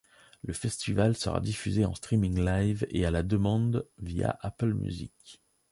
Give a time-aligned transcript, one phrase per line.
[0.43, 5.43] Le festival sera diffusé en streaming live et à la demande via Apple Music.